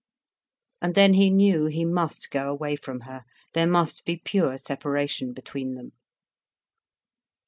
[0.81, 5.31] And then he knew, he must go away from her, there must be pure separation
[5.31, 5.91] between them.